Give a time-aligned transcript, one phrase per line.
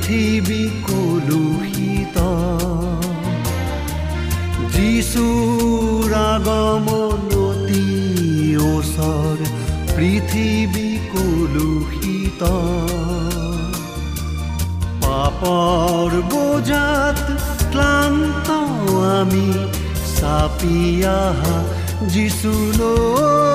[0.00, 2.16] পৃথিৱী কলুষিত।
[4.74, 7.86] যিচুৰ আগমন অতি
[8.72, 9.38] ওচৰ
[9.94, 12.42] পৃথিৱী কলুষিত।
[15.04, 17.20] পাপৰ বোজাত
[17.72, 18.48] ক্লান্ত
[19.18, 19.48] আমি
[20.16, 20.80] চাপি
[21.20, 21.56] আহা
[22.12, 23.50] যিচুলৈ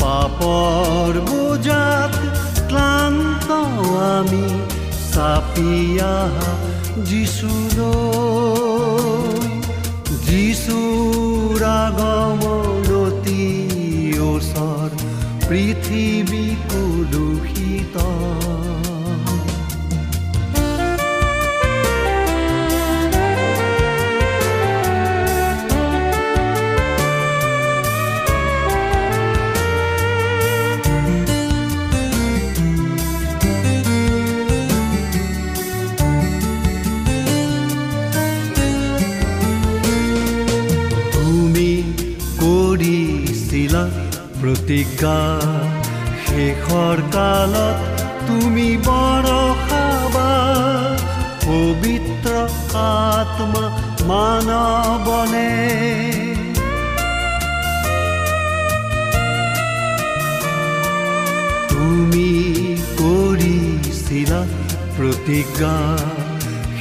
[0.00, 2.14] পাপৰ বোজাত
[2.68, 3.48] ক্লান্ত
[4.10, 4.46] আমি
[5.10, 5.72] চাপি
[6.14, 6.50] আহা
[7.08, 8.58] যিচুলৈ
[10.28, 13.44] যিচুৰ আগমনতি
[14.30, 14.88] ওচৰ
[15.48, 17.96] পৃথিৱী কলুষিত
[44.68, 45.18] প্ৰতিজ্ঞা
[46.24, 47.78] শেষৰ কালত
[48.28, 50.32] তুমি বৰষাবা
[51.44, 52.32] পবিত্ৰ
[52.80, 53.62] আত্মা
[54.10, 55.52] মানৱনে।
[61.72, 62.30] তুমি
[63.00, 64.40] কৰিছিলা
[64.96, 65.76] প্ৰতিজ্ঞা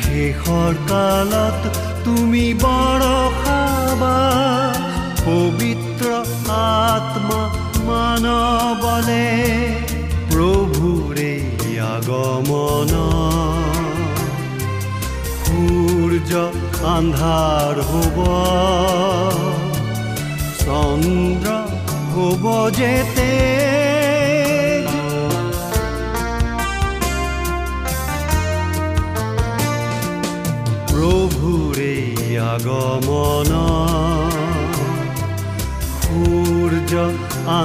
[0.02, 1.62] শেষৰ কালত
[2.06, 4.18] তুমি বৰষাবা
[5.24, 6.10] পবিত্ৰ
[6.58, 7.40] আত্মা
[7.88, 9.26] মানৱলে
[10.32, 11.32] প্ৰভুৰে
[11.94, 12.92] আগমন।
[15.44, 16.32] সূৰ্য
[16.96, 18.18] আন্ধাৰ হ'ব
[20.64, 21.48] চন্দ্ৰ
[22.14, 22.44] হ'ব
[22.78, 22.92] যে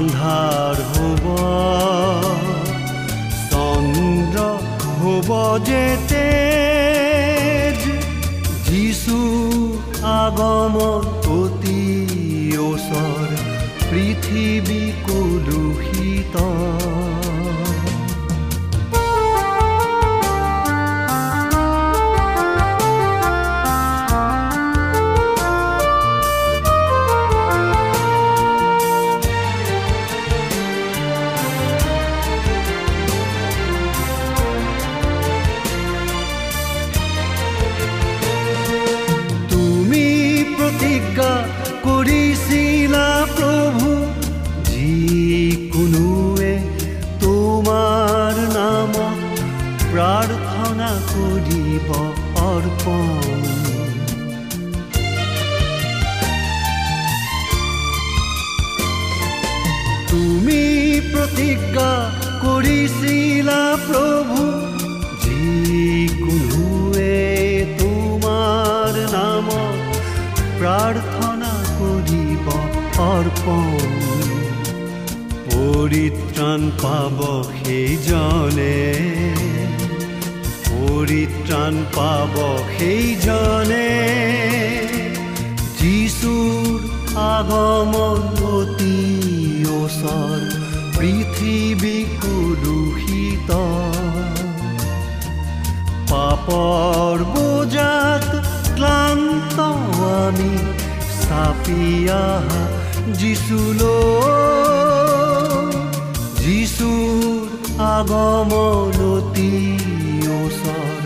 [0.02, 0.61] আন্ধাৰ
[61.42, 61.92] প্ৰতিজ্ঞা
[62.42, 64.42] কৰিছিলা প্ৰভু
[65.22, 67.06] যিকোনোৱে
[67.80, 69.96] তোমাৰ নামত
[70.60, 71.50] প্ৰাৰ্থনা
[71.80, 72.46] কৰিব
[73.06, 73.90] অৰ্পণ
[75.48, 77.18] পৰিত্ৰাণ পাব
[77.56, 78.78] সেইজনে
[80.68, 82.38] পৰিত্ৰাণ পাব
[82.76, 83.88] সেইজনে
[85.80, 86.78] যিচুৰ
[87.26, 88.41] আগমন
[91.42, 93.50] পৃথিৱী কুদূষিত
[96.10, 98.26] পাপৰ বোজাত
[98.76, 99.56] ক্লান্ত
[100.18, 100.52] আমি
[101.18, 102.22] চাপিয়া
[103.18, 104.52] যিচুলৈ
[106.42, 107.42] যিচুৰ
[107.94, 109.50] আগমনতি
[110.38, 111.00] ওচৰ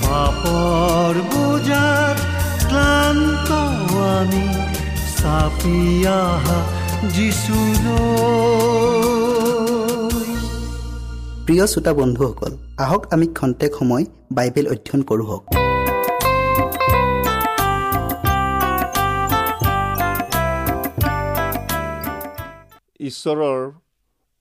[0.03, 2.19] পাপৰ বোজাত
[2.69, 3.51] ক্লান্ত
[4.19, 4.45] আমি
[5.19, 6.21] চাপিয়া
[7.15, 7.93] যিচুলৈ
[11.47, 12.53] প্ৰিয় শ্ৰোতা বন্ধুসকল
[12.85, 14.05] আহক আমি খন্তেক সময়
[14.37, 15.45] বাইবেল অধ্যয়ন কৰোঁ হওক।
[23.09, 23.61] ঈশ্বৰৰ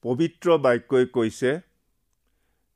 [0.03, 1.51] পবিত্ৰ বাক্যই কৈছে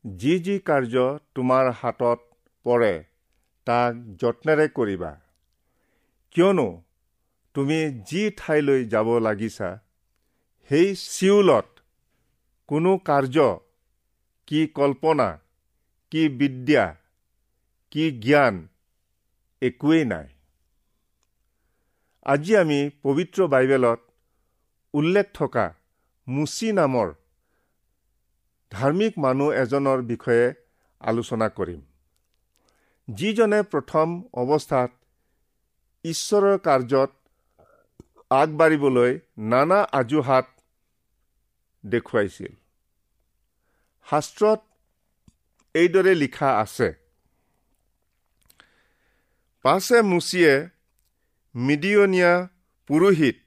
[0.06, 0.96] যি যি কাৰ্য
[1.36, 2.20] তোমাৰ হাতত
[2.66, 2.94] পৰে
[3.68, 5.12] তাক যত্নেৰে কৰিবা।
[6.36, 6.68] কিয়নো
[7.56, 9.70] তুমি যি ঠাইলৈ যাব লাগিছা
[10.70, 11.68] সেই চিউলত
[12.70, 13.38] কোনো কাৰ্য
[14.48, 15.28] কি কল্পনা
[16.12, 16.86] কি বিদ্যা
[17.92, 18.56] কি জ্ঞান
[19.62, 20.28] একোৱেই নাই।
[22.26, 24.00] আজি আমি পবিত্ৰ বাইবেলত
[24.94, 25.66] উল্লেখ থকা
[26.28, 27.10] মুচি নামৰ
[28.72, 30.46] ধাৰ্মিক মানুহ এজনৰ বিষয়ে
[31.02, 31.82] আলোচনা কৰিম।
[33.08, 34.92] যিজনে প্ৰথম অৱস্থাত
[36.06, 37.12] ঈশ্বৰৰ কাৰ্যত
[38.32, 39.12] আগবাঢ়িবলৈ
[39.54, 40.48] নানা আজুহাত
[41.84, 42.54] দেখুৱাইছিল।
[44.08, 44.60] শাস্ত্ৰত
[45.76, 46.88] এইদৰে লিখা আছে
[49.66, 50.54] পাছে মুচিয়ে
[51.56, 52.34] মিডিয়নীয়া
[52.90, 53.38] পুৰোহিত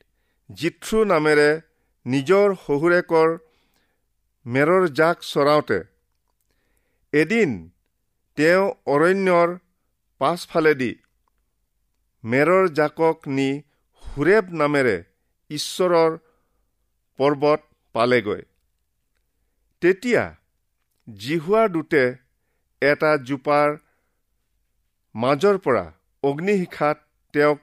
[0.50, 1.50] জিথ্ৰু নামেৰে
[2.08, 3.28] নিজৰ শহুৰেকৰ
[4.46, 5.78] মেৰৰ জাক চৰাওঁতে।
[7.12, 7.50] এদিন
[8.38, 9.48] তেওঁ অৰণ্যৰ
[10.20, 10.92] পাছফালেদি
[12.24, 13.48] মেৰৰ জাকক নি
[14.04, 14.96] সুৰেব নামেৰে
[15.50, 16.16] ঈশ্বৰৰ
[17.18, 17.60] পৰ্বত
[17.94, 18.42] পালেগৈ।
[19.82, 20.24] তেতিয়া
[21.08, 22.04] জিহুৱা দূতে
[22.82, 23.76] এটা জোপাৰ
[25.14, 25.84] মাজৰ পৰা
[26.22, 26.98] অগ্নিশিখাত
[27.34, 27.60] তেওঁক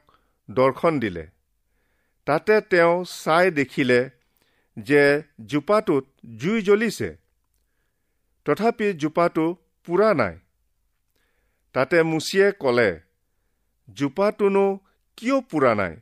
[0.50, 1.25] দৰ্শন দিলে।
[2.27, 4.00] তাতে তেওঁ চাই দেখিলে
[4.77, 6.06] যে জোপাটোত
[6.38, 7.10] জুই জ্বলিছে
[8.45, 9.45] তথাপি জোপাটো
[9.88, 10.36] পুৰা নাই।
[11.75, 12.89] তাতে মুচিয়ে ক'লে
[13.88, 14.66] জোপাটোনো
[15.18, 15.95] কিয় পুৰা নাই?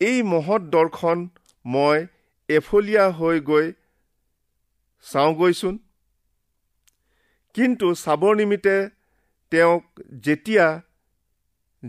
[0.00, 1.28] এই মহৎ দৰ্শন
[1.64, 2.06] মই
[2.48, 3.72] এফলীয়া হৈ গৈ
[5.06, 5.78] চাওঁগৈচোন।
[7.54, 8.76] কিন্তু চাবৰ নিমিত্তে
[9.50, 9.84] তেওঁক
[10.20, 10.66] যেতিয়া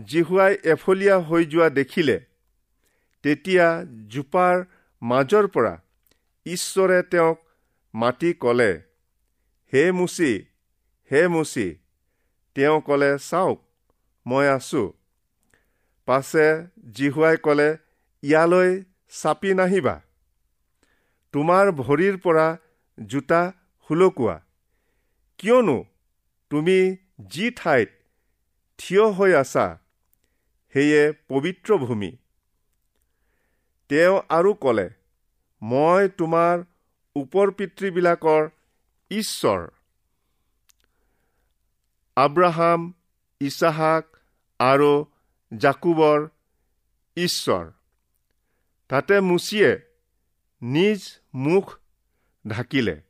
[0.04, 2.16] জিহুৱাই এফলীয়া হৈ যোৱা দেখিলে
[3.22, 3.66] তেতিয়া
[4.08, 4.64] জোপাৰ
[5.04, 5.70] মাজৰ পৰা
[6.46, 7.38] ঈশ্বৰে তেওঁক
[7.94, 8.72] মাতি ক'লে
[9.72, 10.32] হে মুচি
[11.10, 11.66] হে মুচি
[12.54, 13.58] তেওঁ ক'লে চাওক
[14.26, 14.86] মই আছোঁ।
[16.08, 16.46] পাছে
[16.92, 17.68] জিহুৱাই ক'লে
[18.22, 18.70] ইয়ালৈ
[19.10, 19.96] চাপি নাহিবা।
[21.34, 22.46] তোমাৰ ভৰিৰ পৰা
[22.98, 23.42] জোতা
[23.88, 24.36] সুলকোৱা
[25.38, 25.78] কিয়নো
[26.50, 26.78] তুমি
[27.26, 27.88] যি ঠাইত
[28.78, 29.66] থিয় হৈ আছা
[30.74, 32.10] সেয়ে পবিত্ৰ ভূমি।
[33.88, 34.90] তেওঁ আৰু ক'লে
[35.62, 36.64] মই তোমাৰ
[37.16, 38.48] ওপৰ পিতৃবিলাকৰ
[39.10, 39.68] ঈশ্বৰ।
[42.16, 42.92] আব্ৰাহাম
[43.40, 44.16] ইছাহাক
[44.58, 45.04] আৰু
[45.56, 46.28] জাকুবৰ
[47.16, 47.70] ঈশ্বৰ।
[48.88, 49.80] তাতে মুচিয়ে
[50.62, 51.78] নিজ মুখ
[52.48, 53.00] ঢাকিলে।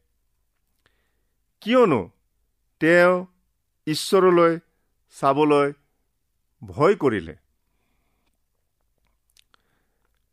[1.60, 2.10] কিয়নো
[2.80, 3.26] তেওঁ
[3.86, 4.58] ঈশ্বৰলৈ
[5.20, 5.72] চাবলৈ
[6.64, 7.43] ভয় কৰিলে।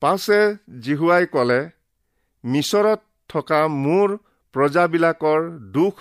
[0.01, 0.39] পাছে
[0.83, 1.59] জিহুৱাই ক'লে
[2.43, 4.15] মিছৰত থকা মোৰ
[4.55, 5.41] প্ৰজাবিলাকৰ
[5.75, 5.99] দুখ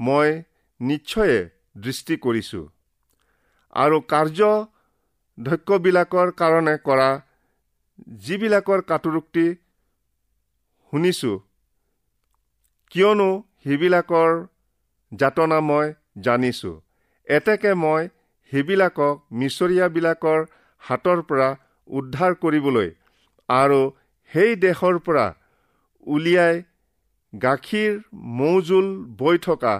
[0.00, 0.32] মই
[0.80, 1.38] নিশ্চয়ে
[1.84, 2.64] দৃষ্টি কৰিছোঁ।
[3.72, 4.40] আৰু কাৰ্য
[5.38, 7.08] দক্ষবিলাকৰ কাৰণে কৰা
[8.24, 9.46] যিবিলাকৰ কাটুৰুক্তি
[10.92, 11.36] শুনিছোঁ
[12.92, 13.30] কিয়নো
[13.62, 14.30] সেইবিলাকৰ
[15.12, 15.86] যাতনা মই
[16.26, 16.76] জানিছোঁ।
[17.28, 18.02] এতেকে মই
[18.52, 20.40] সেইবিলাকক মিছৰীয়াবিলাকৰ
[20.82, 21.48] হাতৰ পৰা
[21.88, 22.88] উদ্ধাৰ কৰিবলৈ
[23.48, 23.80] আৰু
[24.30, 25.26] সেই দেশৰ পৰা
[26.06, 26.62] উলিয়াই
[27.32, 27.92] গাখীৰ
[28.38, 28.88] মৌজোল
[29.18, 29.74] বৈ থকা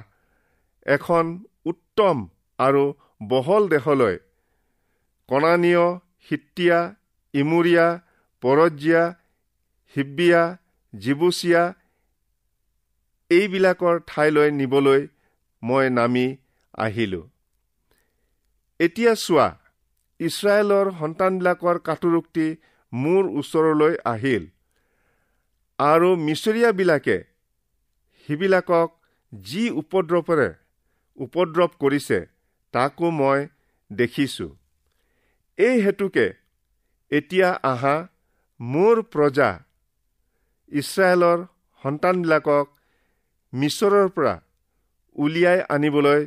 [0.87, 1.25] এখন
[1.67, 2.17] উত্তম
[2.59, 2.85] আৰু
[3.29, 4.17] বহল দেশলৈ
[5.29, 5.85] কণানীয়
[6.29, 6.79] হিত্তীয়া
[7.35, 7.87] ইমুৰীয়া
[8.43, 9.03] পৰজীয়া
[9.97, 10.43] হিব্বিয়া
[10.95, 11.63] জিবুচিয়া
[13.31, 15.01] এইবিলাকৰ ঠাইলৈ নিবলৈ
[15.63, 16.27] মই নামি
[16.79, 17.25] আহিলোঁ।
[18.81, 19.49] এতিয়া চোৱা
[20.21, 22.47] ইছৰাইলৰ সন্তানবিলাকৰ কাটুৰুক্তি
[22.93, 24.45] মোৰ ওচৰলৈ আহিল।
[25.79, 27.17] আৰু মিছৰীয়াবিলাকে
[28.29, 28.89] সিবিলাকক
[29.33, 30.49] যি উপদ্ৰৱেৰে
[31.19, 32.19] উপদ্ৰৱ কৰিছে
[32.75, 33.41] তাকো মই
[33.91, 34.51] দেখিছোঁ।
[35.59, 36.27] এই হেতুকে
[37.11, 37.97] এতিয়া আহা
[38.61, 39.51] মোৰ প্ৰজা
[40.73, 41.39] ইছৰাইলৰ
[41.85, 42.67] সন্তানবিলাকক
[43.53, 44.35] মিছৰৰ পৰা
[45.17, 46.27] উলিয়াই আনিবলৈ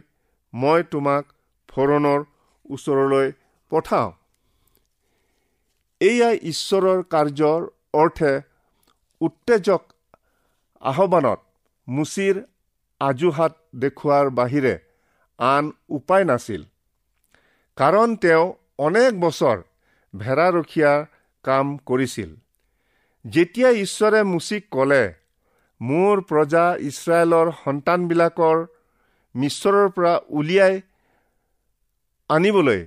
[0.54, 1.24] মই তোমাক
[1.70, 2.20] ফৰণৰ
[2.70, 3.28] ওচৰলৈ
[3.72, 4.10] পঠাওঁ।
[6.02, 7.62] এয়াই ঈশ্বৰৰ কাৰ্যৰ
[7.94, 8.34] অৰ্থে
[9.22, 9.84] উত্তেজক
[10.82, 11.40] আহ্বানত
[11.88, 12.36] মুচিৰ
[13.02, 13.54] আজুহাত
[13.84, 14.76] দেখুওৱাৰ বাহিৰে
[15.40, 16.62] আন উপায় নাছিল।
[17.78, 18.46] কাৰণ তেওঁ
[18.88, 19.58] অনেক বছৰ
[20.14, 21.00] ভেড়াৰখীয়াৰ
[21.46, 22.30] কাম কৰিছিল।
[23.26, 25.04] যেতিয়া ঈশ্বৰে মুচিক ক'লে
[25.82, 28.58] মোৰ প্ৰজা ইছৰাইলৰ সন্তানবিলাকৰ
[29.36, 30.76] মিশ্বৰৰ পৰা উলিয়াই
[32.30, 32.82] আনিবলৈ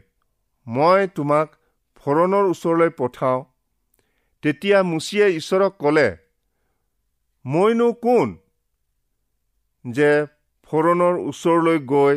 [0.67, 1.49] মই তোমাক
[2.03, 3.41] ফৰণৰ ওচৰলৈ পঠাওঁ।
[4.43, 6.09] তেতিয়া মুচিয়ে ঈশ্বৰক ক'লে
[7.45, 8.29] মইনো কোন
[9.85, 10.11] যে
[10.67, 12.17] ফৰণৰ ওচৰলৈ গৈ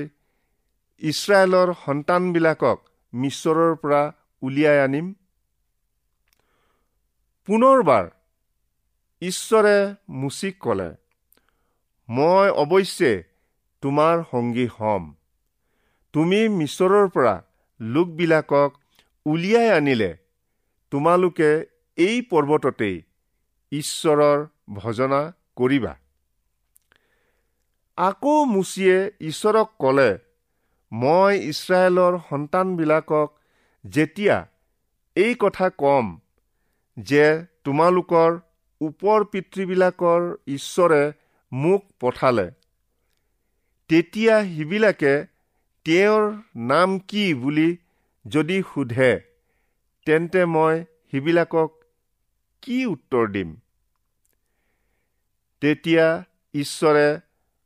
[1.02, 2.80] ইছৰাইলৰ সন্তানবিলাকক
[3.14, 4.02] মিশ্বৰৰ পৰা
[4.42, 5.08] উলিয়াই আনিম?
[7.48, 8.06] পুনৰবাৰ
[9.22, 9.78] ঈশ্বৰে
[10.10, 10.90] মুচিক ক'লে
[12.10, 13.12] মই অৱশ্যে
[13.84, 15.04] তোমাৰ সংগী হ'ম।
[16.14, 17.36] তুমি মিছৰৰ পৰা
[17.80, 18.72] লোকবিলাকক
[19.26, 20.12] উলিয়াই আনিলে
[20.92, 21.50] তোমালোকে
[21.98, 22.96] এই পৰ্বততেই
[23.72, 24.40] ঈশ্বৰৰ
[24.74, 25.22] ভজনা
[25.56, 25.94] কৰিবা।
[27.98, 30.10] আকৌ মুচিয়ে ঈশ্বৰক ক'লে
[30.92, 33.30] মই ইছৰাইলৰ সন্তানবিলাকক
[33.86, 34.38] যেতিয়া
[35.16, 36.06] এই কথা কম
[36.98, 37.26] যে
[37.64, 38.32] তোমালোকৰ
[38.82, 41.02] ওপৰ পিতৃবিলাকৰ ঈশ্বৰে
[41.52, 42.48] মোক পঠালে
[43.90, 45.16] তেতিয়া সিবিলাকে
[45.86, 46.24] তেওঁৰ
[46.56, 47.70] নাম কি বুলি
[48.26, 49.12] যদি সোধে
[50.08, 50.76] তেন্তে মই
[51.12, 51.72] সিবিলাকক
[52.64, 53.50] কি উত্তৰ দিম?
[55.62, 56.08] তেতিয়া
[56.54, 57.08] ঈশ্বৰে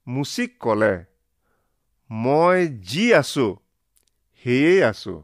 [0.07, 0.93] মুচিক ক'লে
[2.09, 3.47] মই যি আছো
[4.43, 5.15] সেয়েই আছো।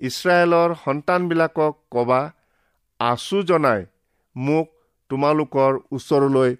[0.00, 2.20] ইছৰাইলৰ সন্তানবিলাকক কবা
[3.00, 3.80] আছো জনাই
[4.36, 4.66] মোক
[5.10, 6.50] তোমালোকৰ ওচৰলৈ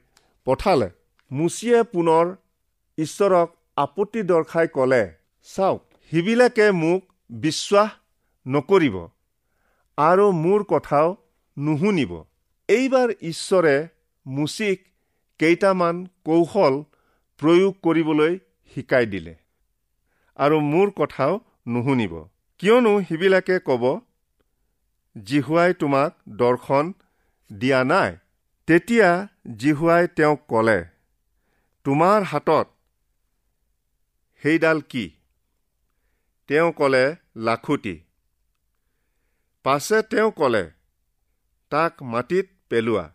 [0.47, 0.88] পঠালে।
[1.31, 2.25] মুচিয়ে পুনৰ
[2.99, 5.03] ঈশ্বৰক আপত্তি দৰ্শাই ক'লে
[5.49, 5.81] চাওক
[6.12, 7.90] সিবিলাকে মোক বিশ্বাস
[8.47, 8.97] নকৰিব
[9.99, 11.16] আৰু মোৰ কথাও
[11.59, 12.12] নুশুনিব।
[12.68, 13.88] এইবাৰ ঈশ্বৰে
[14.26, 14.85] মুচিক
[15.38, 16.75] কেইটামান কৌশল
[17.40, 18.38] প্ৰয়োগ কৰিবলৈ
[18.75, 19.35] শিকাই দিলে
[20.37, 22.14] আৰু মোৰ কথাও নুশুনিব।
[22.59, 23.85] কিয়নো সিবিলাকে ক'ব
[25.16, 26.92] জিহুৱাই তোমাক দৰ্শন
[27.50, 28.16] দিয়া নাই।
[28.68, 30.78] তেতিয়া জিহুৱাই তেওঁক ক'লে
[31.85, 32.66] তোমাৰ হাতত
[34.42, 35.15] সেইডাল কি?
[36.49, 37.05] তেওঁ ক'লে
[37.37, 37.95] লাখুটি।
[39.65, 40.65] পাছে তেওঁ ক'লে
[41.71, 43.07] তাক মাটিত পেলোৱা।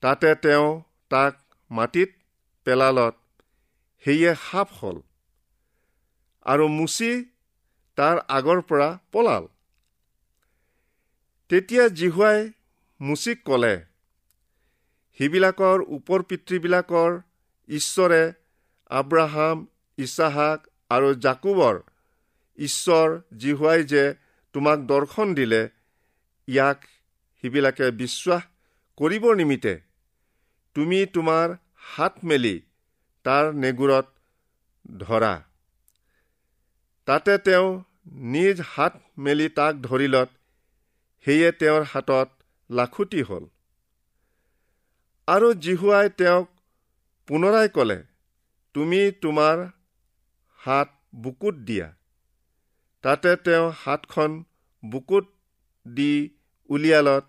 [0.00, 1.34] তাতে তেওঁ তাক
[1.70, 2.10] মাটিত
[2.64, 3.16] পেলালত
[4.04, 5.00] সেয়ে সাপ হ'ল।
[6.46, 7.12] আৰু মুচি
[7.98, 9.44] তাৰ আগৰ পৰা পলাল।
[11.48, 12.52] তেতিয়া জিহুৱাই
[13.00, 13.74] মুচিক ক'লে
[15.18, 17.20] সিবিলাকৰ ওপৰ পিতৃবিলাকৰ
[17.68, 18.22] ঈশ্বৰে
[18.90, 19.66] আব্ৰাহাম
[19.98, 21.80] ইছাহাক আৰু জাকুবৰ
[22.58, 24.14] ঈশ্বৰ জিহুৱাই যে
[24.52, 25.68] তোমাক দৰ্শন দিলে
[26.48, 26.84] ইয়াক
[27.42, 28.42] সিবিলাকে বিশ্বাস
[28.96, 29.80] কৰিবৰ নিমিত্তে
[30.74, 32.56] তুমি তোমাৰ হাত মেলি
[33.24, 34.06] তাৰ নেগুৰত
[34.98, 35.34] ধৰা।
[37.06, 40.28] তাতে তেওঁ নিজ হাত মেলি তাক ধৰিলত
[41.24, 42.28] সেয়ে তেওঁৰ হাতত
[42.70, 43.46] লাখুটি হ'ল।
[45.28, 46.48] আৰু জিহুৱাই তেওঁক
[47.28, 47.98] পুনৰাই ক'লে
[48.74, 49.66] তুমি তোমাৰ
[50.56, 51.97] হাত বুকুত দিয়া।
[53.08, 54.32] তাতে তেওঁ হাতখন
[54.82, 55.26] বুকুত
[55.86, 56.12] দি
[56.70, 57.24] উলিয়ালত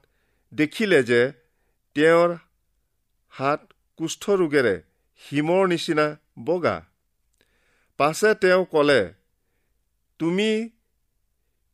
[0.54, 1.22] দেখিলে যে
[1.96, 2.30] তেওঁৰ
[3.34, 3.62] হাত
[4.00, 4.76] কুষ্ঠৰোগেৰে
[5.22, 6.08] হিমৰ নিচিনা
[6.44, 6.76] বগা।
[7.98, 9.02] পাছে তেওঁ ক'লে
[10.20, 10.70] তুমি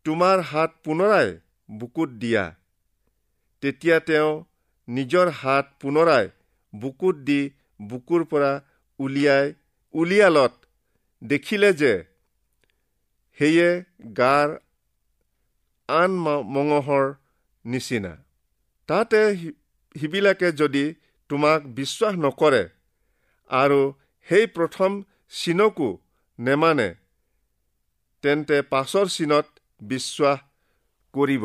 [0.06, 1.28] তোমাৰ হাত পুনৰাই
[1.70, 2.46] বুকুত দিয়া।
[3.64, 4.32] তেতিয়া তেওঁ
[4.88, 6.26] নিজৰ হাত পুনৰাই
[6.74, 7.42] বুকুত দি
[7.82, 8.52] বুকুৰ পৰা
[9.00, 9.54] উলিয়াই
[9.94, 10.54] উলিয়ালত
[11.24, 11.94] দেখিলে যে
[13.40, 13.70] সেয়ে
[14.18, 14.50] গাৰ
[15.90, 16.12] আন
[16.56, 17.06] মঙহৰ
[17.66, 18.14] নিচিনা।
[18.90, 19.22] তাতে
[19.96, 20.86] সিবিলাকে যদি
[21.30, 22.64] তোমাক বিশ্বাস নকৰে
[23.50, 23.80] আৰু
[24.28, 24.92] সেই প্ৰথম
[25.40, 25.90] চিনকো
[26.40, 26.90] নেমানে
[28.24, 29.46] তেন্তে পাছৰ চিনত
[29.82, 30.40] বিশ্বাস
[31.14, 31.44] কৰিব।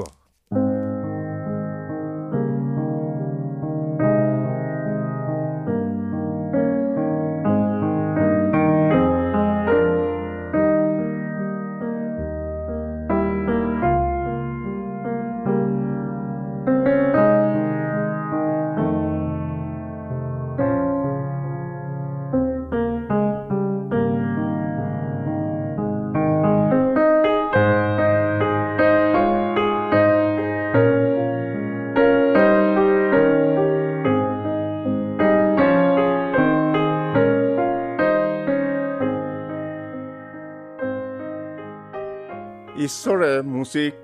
[42.91, 43.95] ঈশ্বৰে মুচিক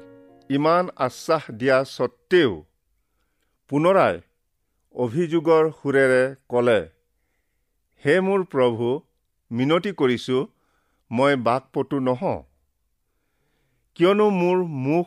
[0.50, 2.50] ইমান আশ্বাস দিয়া স্বত্তেও
[3.69, 4.19] পুনৰাই
[4.95, 6.76] অভিযোগৰ সুৰেৰে ক'লে
[8.05, 8.90] হে মোৰ প্ৰভু
[9.50, 10.43] মিনতি কৰিছোঁ
[11.11, 12.38] মই বাকপটু নহওঁ।
[13.95, 15.07] কিয়নো মোৰ মুখ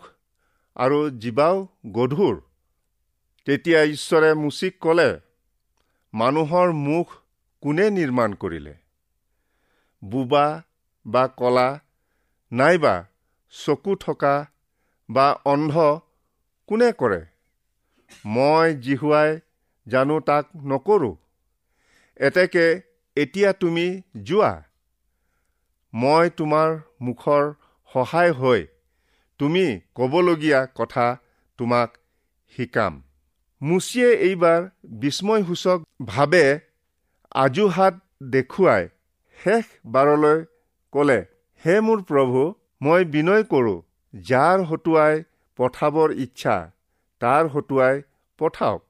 [0.76, 2.36] আৰু জীৱাও গধুৰ।
[3.46, 5.10] তেতিয়া ঈশ্বৰে মুচিক ক'লে
[6.14, 7.08] মানুহৰ মুখ
[7.64, 8.74] কোনে নিৰ্মাণ কৰিলে?
[10.06, 10.64] বোবা
[11.06, 11.70] বা কলা
[12.52, 12.96] নাইবা
[13.52, 14.46] চকু থকা
[15.10, 16.02] বা অন্ধ
[16.68, 17.22] কোনে কৰে?
[18.26, 19.40] মই জিহুৱাই
[19.88, 21.16] জানো তাক নকৰোঁ।
[22.18, 22.82] এতেকে
[23.16, 24.64] এতিয়া তুমি যোৱা।
[25.94, 27.54] মই তোমাৰ মুখৰ
[27.94, 28.68] সহায় হৈ
[29.40, 31.18] তুমি ক'বলগীয়া কথা
[31.58, 31.98] তোমাক
[32.56, 33.04] শিকাম।
[33.62, 36.60] মুচিয়ে এইবাৰ বিস্ময়সূচকভাৱে
[37.32, 38.90] আজুহাত দেখুৱাই
[39.40, 40.46] শেষ বাৰলৈ
[40.94, 41.20] ক'লে
[41.66, 42.42] হে মোৰ প্ৰভু
[42.82, 43.80] মই বিনয় কৰোঁ
[44.14, 45.16] যাৰ হতুৱাই
[45.60, 46.56] পঠাবৰ ইচ্ছা
[47.22, 47.96] তাৰ হতুৱাই
[48.40, 48.82] পঠাওক।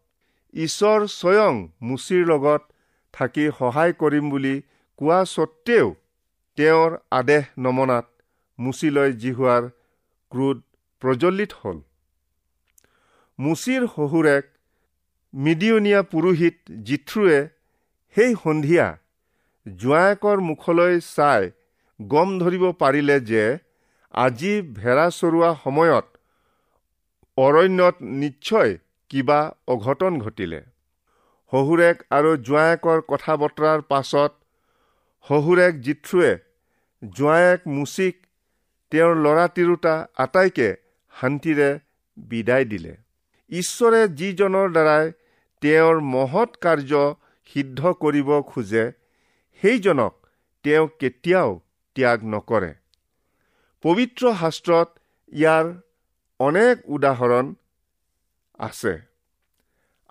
[0.54, 2.62] ঈশ্বৰ স্বয়ং মুচিৰ লগত
[3.14, 4.56] থাকি সহায় কৰিম বুলি
[5.00, 5.88] কোৱা স্বত্তেও
[6.58, 8.06] তেওঁৰ আদেশ নমনাত
[8.60, 9.64] মুচিলৈ জিহুৱাৰ
[10.32, 10.58] ক্ৰোধ
[11.02, 11.78] প্ৰজ্বলিত হ'ল।
[13.40, 14.44] মুচিৰ শহুৰেক
[15.34, 16.56] মিডিয়নীয়া পুৰোহিত
[16.88, 17.40] জিথ্ৰুৱে
[18.16, 18.86] সেই সন্ধিয়া
[19.66, 21.50] জোঁৱায়েকৰ মুখলৈ চাই
[22.00, 23.44] গম ধৰিব পাৰিলে যে
[24.14, 26.06] আজি ভেড়া চৰোৱা সময়ত
[27.38, 28.72] অৰণ্যত নিশ্চয়
[29.12, 30.62] কিবা অঘটন ঘটিলে।
[31.54, 34.32] শহুৰেক আৰু জোঁৱায়েকৰ কথা বতৰাৰ পাছত
[35.28, 36.32] শহুৰেক জিথ্ৰুৱে
[37.04, 38.16] জোঁৱায়েক মুচিক
[38.92, 40.70] তেওঁৰ ল'ৰা তিৰোতা আটাইকে
[41.14, 41.70] শান্তিৰে
[42.18, 42.94] বিদায় দিলে।
[43.52, 45.06] ঈশ্বৰে যিজনৰ দ্বাৰাই
[45.62, 46.92] তেওঁৰ মহৎ কাৰ্য
[47.50, 48.86] সিদ্ধ কৰিব খোজে
[49.64, 50.14] সেইজনক
[50.66, 51.50] তেওঁ কেতিয়াও
[51.96, 52.72] ত্যাগ নকৰে।
[53.84, 54.90] পবিত্ৰ শাস্ত্ৰত
[55.34, 55.66] ইয়াৰ
[56.40, 57.46] অনেক উদাহৰণ
[58.60, 58.94] আছে।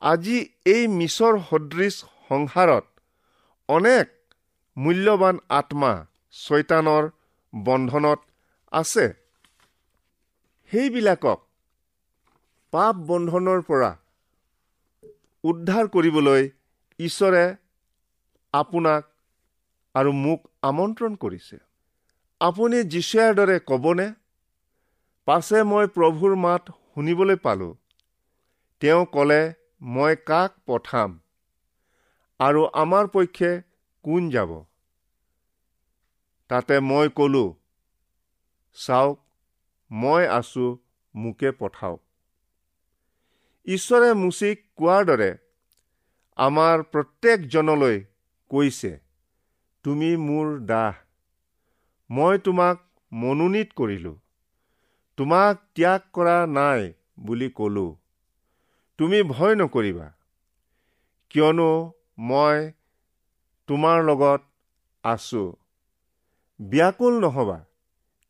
[0.02, 0.38] আজি
[0.74, 1.94] এই মিছৰ সদৃশ
[2.28, 2.84] সংসাৰত
[3.68, 4.06] অনেক
[4.76, 5.92] মূল্যৱান আত্মা
[6.34, 7.04] ছয়তানৰ
[7.52, 8.20] বন্ধনত
[8.72, 9.06] আছে।
[10.72, 11.38] সেইবিলাকক
[12.72, 13.90] পাপ বন্ধনৰ পৰা
[15.44, 16.42] উদ্ধাৰ কৰিবলৈ
[16.98, 17.44] ঈশ্বৰে
[18.54, 19.02] আপোনাক
[19.94, 21.56] আৰু মোক আমন্ত্ৰণ কৰিছে।
[22.40, 24.04] আপুনি যীশুৱাৰ দৰে ক'বনে?
[25.28, 27.74] পাছে মই প্ৰভুৰ মাত শুনিবলৈ পালোঁ।
[28.82, 29.38] তেওঁ ক'লে
[29.80, 31.16] মই কাক পঠাম?
[32.40, 33.50] আৰু আমাৰ পক্ষে
[34.04, 34.52] কোন যাব?
[36.50, 37.44] তাতে মই ক'লো
[38.76, 39.18] চাওক
[39.90, 40.66] মই আছো
[41.14, 42.00] মোকে পঠাওক
[43.66, 45.30] ঈশ্বৰে মুচিক কোৱাৰ দৰে
[46.36, 48.00] আমাৰ প্ৰত্যেকজনলৈ
[48.50, 48.92] কৈছে
[49.84, 51.07] তুমি মোৰ দাহ
[52.10, 52.78] মই তোমাক
[53.12, 54.16] মনোনীত কৰিলোঁ।
[55.16, 57.96] তোমাক ত্যাগ কৰা নাই বুলি ক'লো।
[58.98, 60.12] তুমি ভয় নকৰিবা।
[61.30, 62.72] কিয়নো মই
[63.66, 64.42] তোমাৰ লগত
[65.02, 65.56] আছো।
[66.60, 67.64] ব্যাকুল নহবা।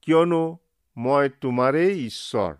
[0.02, 0.58] কিয়নো
[0.96, 2.54] মই তোমাৰেই ঈশ্বৰ।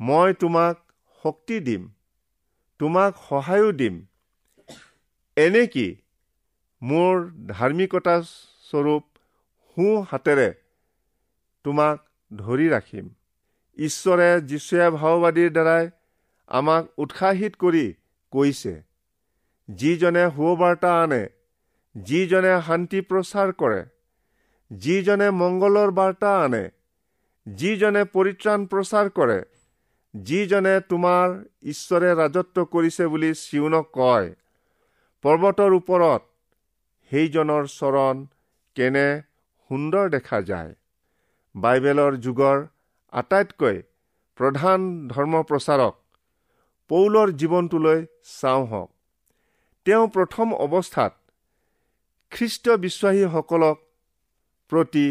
[0.00, 1.92] মই তোমাক শক্তি দিম।
[2.78, 4.06] তোমাক সহায়ো দিম।
[5.36, 5.96] এনেকি
[6.82, 8.22] মোৰ ধাৰ্মিকতা
[8.62, 9.11] স্বৰূপ
[9.76, 10.48] সোঁ হাতেৰে
[11.64, 13.06] তোমাক ধৰি ৰাখিম।
[13.78, 15.84] ঈশ্বৰে যীশুৱে ভাওবাদীৰ দ্বাৰাই
[16.50, 17.84] আমাক উৎসাহিত কৰি
[18.32, 18.74] কৈছে
[19.68, 21.22] যিজনে সুবাৰ্তা আনে
[21.94, 23.80] যিজনে শান্তি প্ৰচাৰ কৰে
[24.70, 26.62] যিজনে মংগলৰ বাৰ্তা আনে
[27.46, 29.38] যিজনে পৰিত্ৰাণ প্ৰচাৰ কৰে
[30.14, 34.28] যিজনে তোমাৰ ঈশ্বৰে ৰাজত্ব কৰিছে বুলি চিউনক কয়
[35.24, 36.22] পৰ্বতৰ ওপৰত
[37.12, 38.24] সেইজনৰ চৰণ
[38.76, 39.08] কেনে
[39.72, 40.72] সুন্দৰ দেখা যায়।
[41.54, 42.58] বাইবেলৰ যুগৰ
[43.12, 43.76] আটাইতকৈ
[44.38, 44.80] প্ৰধান
[45.12, 45.94] ধৰ্ম প্ৰচাৰক
[46.90, 48.00] পৌলৰ জীৱনটোলৈ
[48.32, 48.90] চাওঁ হওক।
[49.86, 51.12] তেওঁ প্ৰথম অৱস্থাত
[52.32, 53.78] খ্ৰীষ্ট বিশ্বাসীসকলক
[54.72, 55.06] প্ৰতি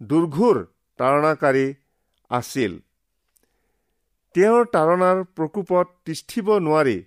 [0.00, 0.56] দুৰ্ঘোৰ
[0.98, 1.66] তাৰণাকাৰী
[2.30, 2.72] আছিল।
[4.34, 6.98] তেওঁৰ তাৰণাৰ প্ৰকোপত তিষ্ঠিব নোৱাৰি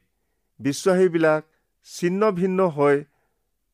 [0.60, 1.42] বিশ্বাসীবিলাক
[1.88, 2.96] ছিন্ন ভিন্ন হৈ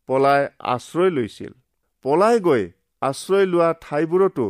[0.10, 0.42] পলাই
[0.74, 1.52] আশ্ৰয় লৈছিল।
[2.06, 2.64] পলাই গৈ
[3.02, 4.46] আশ্ৰয় লোৱা ঠাইবোৰতো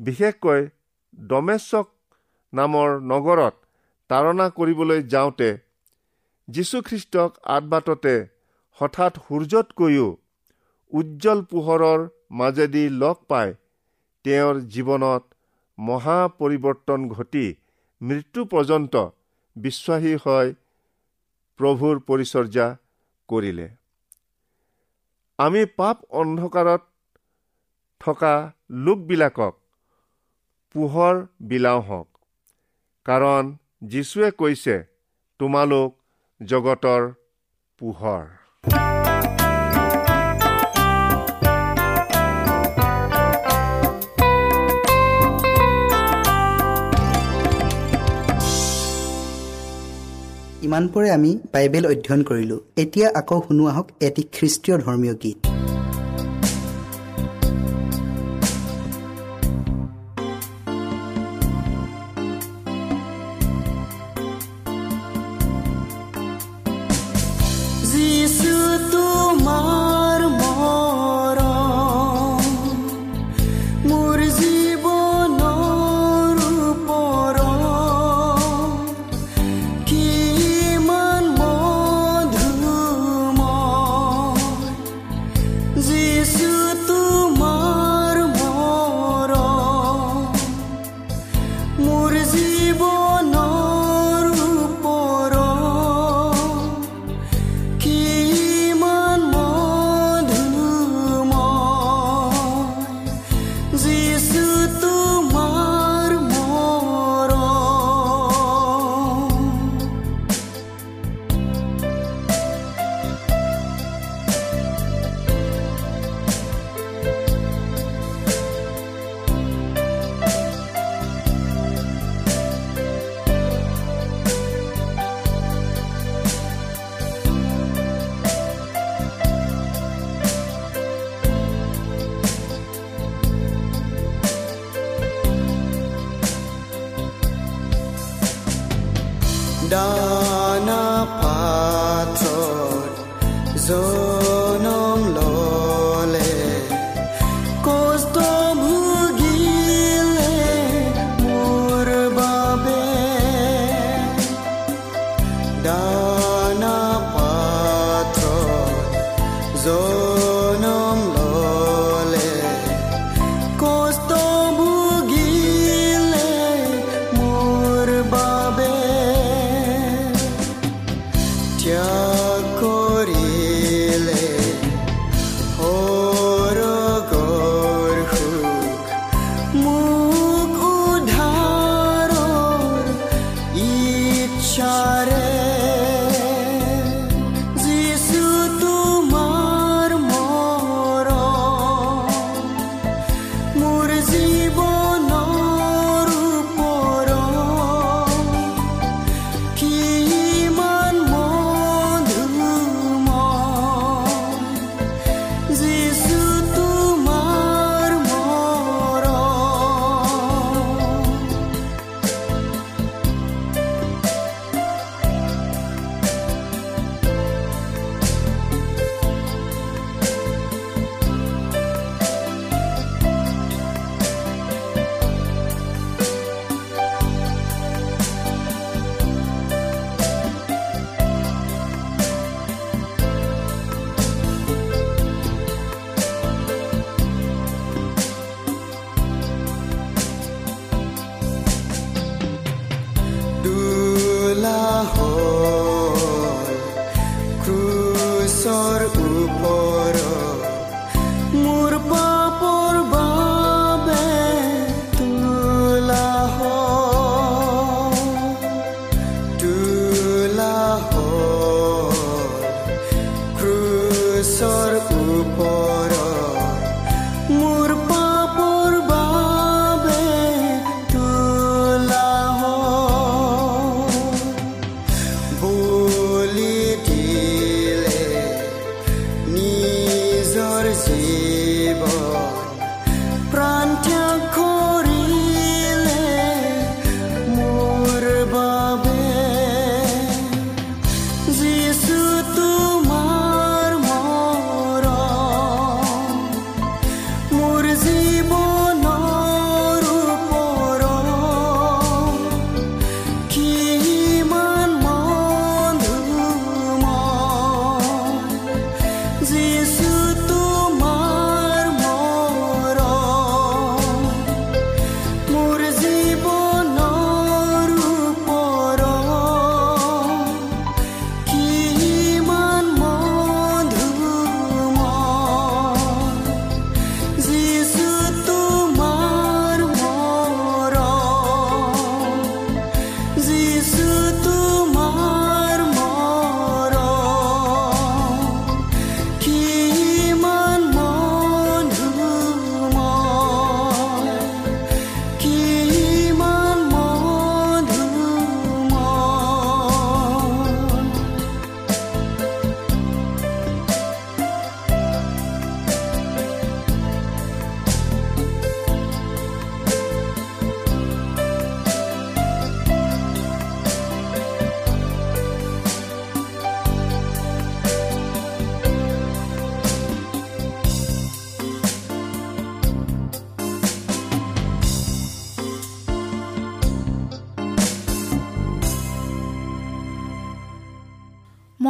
[0.00, 0.60] বিশেষকৈ
[1.28, 1.88] ডমেশ্বক
[2.52, 3.54] নামৰ নগৰত
[4.10, 5.48] তাৰণা কৰিবলৈ যাওঁতে
[6.48, 8.14] যীশুখ্ৰীষ্টক আদবাটতে
[8.78, 10.06] হঠাৎ সূৰ্যতকৈও
[10.92, 12.06] উজ্জ্বল পোহৰৰ
[12.40, 13.54] মাজেদি লগ পাই
[14.24, 15.22] তেওঁৰ জীৱনত
[15.78, 17.44] মহা পৰিৱৰ্তন ঘটি
[18.00, 19.04] মৃত্যু পৰ্যন্ত
[19.56, 20.54] বিশ্বাসী হয়
[21.58, 22.66] প্ৰভুৰ পৰিচৰ্যা
[23.28, 23.68] কৰিলে।
[25.38, 26.91] আমি পাপ অন্ধকাৰত
[28.04, 28.34] থকা
[28.84, 29.54] লোকবিলাকক
[30.74, 31.14] পোহৰ
[31.48, 32.08] বিলাওঁ হওক।
[33.06, 33.50] কাৰণ
[33.92, 34.76] যীশুৱে কৈছে
[35.40, 35.90] তোমালোক
[36.40, 37.02] জগতৰ
[37.80, 38.24] পোহৰ।
[50.66, 55.51] ইমানপুৰে আমি বাইবেল অধ্যয়ন কৰিলোঁ। এতিয়া আকৌ শুনো আহক এটি খ্ৰীষ্টীয় ধৰ্মীয় গীত।